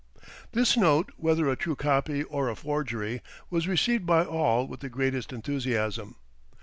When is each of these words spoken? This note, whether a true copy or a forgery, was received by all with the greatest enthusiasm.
This 0.53 0.75
note, 0.75 1.11
whether 1.17 1.47
a 1.47 1.55
true 1.55 1.75
copy 1.75 2.23
or 2.23 2.49
a 2.49 2.55
forgery, 2.55 3.21
was 3.51 3.67
received 3.67 4.07
by 4.07 4.25
all 4.25 4.65
with 4.65 4.79
the 4.79 4.89
greatest 4.89 5.31
enthusiasm. 5.31 6.15